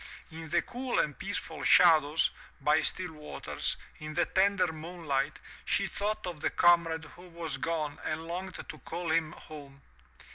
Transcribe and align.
In 0.31 0.49
the 0.49 0.63
cool 0.63 0.97
and 0.97 1.15
peaceful 1.15 1.63
shadows, 1.63 2.31
by 2.59 2.81
still 2.81 3.11
waters, 3.13 3.77
in 3.99 4.15
the 4.15 4.25
tender 4.25 4.73
moonlight, 4.73 5.37
she 5.63 5.85
thought 5.85 6.25
of 6.25 6.39
the 6.39 6.49
comrade 6.49 7.03
who 7.05 7.29
was 7.29 7.57
gone 7.59 7.99
and 8.03 8.25
longed 8.25 8.55
to 8.67 8.77
call 8.79 9.11
him 9.11 9.33
home. 9.33 9.83